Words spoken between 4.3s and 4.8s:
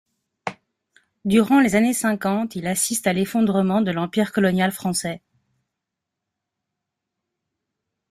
colonial